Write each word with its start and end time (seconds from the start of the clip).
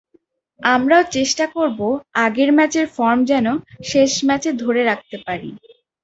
আমরাও 0.61 1.03
চেষ্টা 1.11 1.45
করব 1.55 1.79
আগের 2.21 2.49
ম্যাচের 2.57 2.85
ফর্ম 2.95 3.19
যেন 3.31 3.47
শেষ 3.83 4.11
ম্যাচে 4.27 4.49
ধরে 4.61 4.81
রাখতে 4.83 5.17
পারি। 5.25 5.49